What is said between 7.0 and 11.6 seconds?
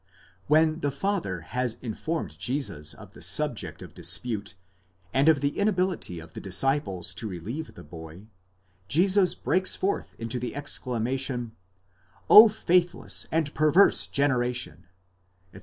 to relieve the boy, Jesus breaks forth into the exclam ation,